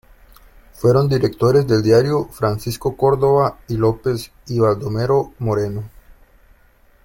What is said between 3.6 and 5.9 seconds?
y López y Baldomero Moreno.